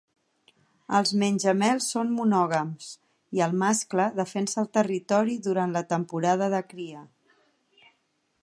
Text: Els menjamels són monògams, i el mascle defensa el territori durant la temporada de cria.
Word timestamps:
Els 0.99 1.11
menjamels 1.23 1.89
són 1.95 2.09
monògams, 2.21 2.87
i 3.39 3.45
el 3.49 3.55
mascle 3.65 4.09
defensa 4.21 4.59
el 4.65 4.73
territori 4.81 5.39
durant 5.49 5.79
la 5.81 5.87
temporada 5.95 6.53
de 6.59 6.67
cria. 6.73 7.05